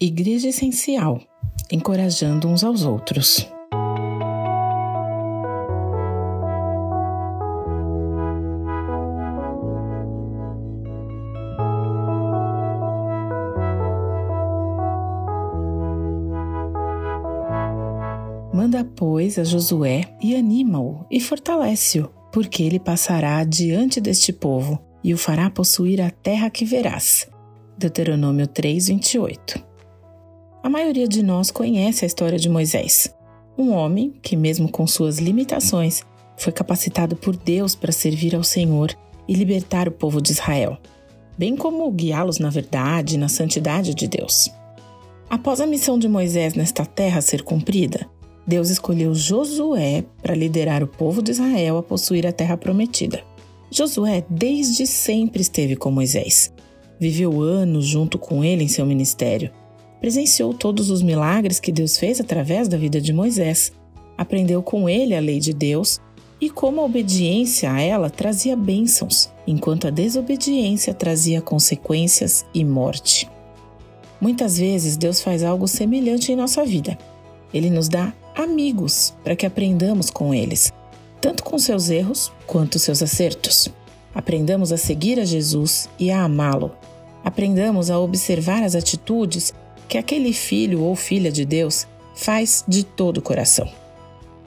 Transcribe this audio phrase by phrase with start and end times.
[0.00, 1.20] Igreja Essencial
[1.72, 3.44] Encorajando uns aos outros.
[18.54, 25.12] Manda, pois, a Josué e anima-o e fortalece-o, porque ele passará diante deste povo e
[25.12, 27.28] o fará possuir a terra que verás.
[27.76, 29.67] Deuteronômio 3, 28.
[30.68, 33.10] A maioria de nós conhece a história de Moisés,
[33.56, 36.02] um homem que, mesmo com suas limitações,
[36.36, 38.94] foi capacitado por Deus para servir ao Senhor
[39.26, 40.76] e libertar o povo de Israel,
[41.38, 44.50] bem como guiá-los na verdade e na santidade de Deus.
[45.30, 48.06] Após a missão de Moisés nesta terra ser cumprida,
[48.46, 53.24] Deus escolheu Josué para liderar o povo de Israel a possuir a terra prometida.
[53.70, 56.52] Josué desde sempre esteve com Moisés.
[57.00, 59.50] Viveu anos junto com ele em seu ministério.
[60.00, 63.72] Presenciou todos os milagres que Deus fez através da vida de Moisés.
[64.16, 66.00] Aprendeu com ele a lei de Deus
[66.40, 73.28] e como a obediência a ela trazia bênçãos, enquanto a desobediência trazia consequências e morte.
[74.20, 76.98] Muitas vezes Deus faz algo semelhante em nossa vida.
[77.52, 80.72] Ele nos dá amigos para que aprendamos com eles,
[81.20, 83.68] tanto com seus erros quanto seus acertos.
[84.14, 86.72] Aprendamos a seguir a Jesus e a amá-lo.
[87.24, 89.52] Aprendamos a observar as atitudes
[89.88, 93.68] que aquele filho ou filha de Deus faz de todo o coração.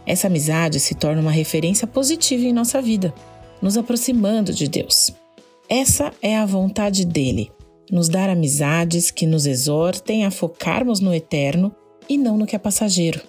[0.06, 3.14] Essa amizade se torna uma referência positiva em nossa vida,
[3.62, 5.12] nos aproximando de Deus.
[5.70, 7.52] Essa é a vontade dele,
[7.90, 11.74] nos dar amizades que nos exortem a focarmos no eterno
[12.10, 13.22] e não no que é passageiro.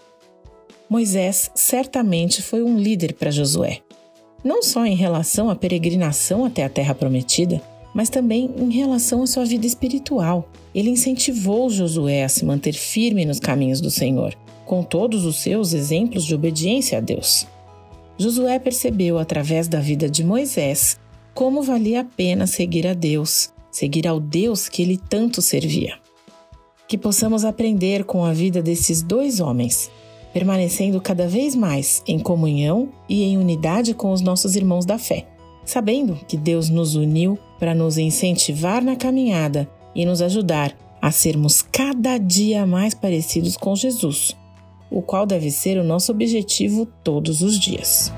[0.88, 3.80] Moisés certamente foi um líder para Josué,
[4.44, 7.62] não só em relação à peregrinação até a terra prometida,
[7.94, 10.48] mas também em relação à sua vida espiritual.
[10.74, 14.34] Ele incentivou Josué a se manter firme nos caminhos do Senhor,
[14.64, 17.46] com todos os seus exemplos de obediência a Deus.
[18.18, 20.98] Josué percebeu através da vida de Moisés
[21.34, 25.98] como valia a pena seguir a Deus, seguir ao Deus que ele tanto servia.
[26.86, 29.90] Que possamos aprender com a vida desses dois homens
[30.32, 35.26] permanecendo cada vez mais em comunhão e em unidade com os nossos irmãos da fé,
[35.64, 41.62] sabendo que Deus nos uniu para nos incentivar na caminhada e nos ajudar a sermos
[41.62, 44.36] cada dia mais parecidos com Jesus,
[44.90, 48.12] o qual deve ser o nosso objetivo todos os dias.